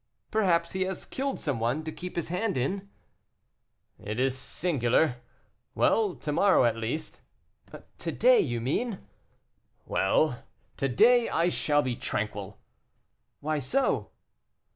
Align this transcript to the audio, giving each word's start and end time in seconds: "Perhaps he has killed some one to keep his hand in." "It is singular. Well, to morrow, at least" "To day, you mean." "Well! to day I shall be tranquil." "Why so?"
"Perhaps 0.31 0.71
he 0.71 0.81
has 0.81 1.05
killed 1.05 1.39
some 1.39 1.59
one 1.59 1.83
to 1.83 1.91
keep 1.91 2.15
his 2.15 2.29
hand 2.29 2.57
in." 2.57 2.89
"It 3.99 4.19
is 4.19 4.35
singular. 4.35 5.17
Well, 5.75 6.15
to 6.15 6.31
morrow, 6.31 6.65
at 6.65 6.75
least" 6.75 7.21
"To 7.99 8.11
day, 8.11 8.39
you 8.39 8.59
mean." 8.61 9.05
"Well! 9.85 10.43
to 10.77 10.89
day 10.89 11.29
I 11.29 11.49
shall 11.49 11.83
be 11.83 11.95
tranquil." 11.95 12.57
"Why 13.41 13.59
so?" 13.59 14.09